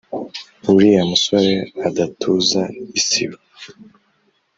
Uriya 0.69 1.03
musore 1.11 1.53
udatuza 1.87 2.61
isibo 2.99 3.37